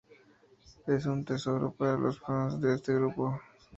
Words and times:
Es 0.87 1.05
un 1.05 1.23
tesoro 1.23 1.73
para 1.77 1.95
los 1.95 2.19
fans 2.21 2.59
de 2.59 2.73
este 2.73 2.95
grupo. 2.95 3.39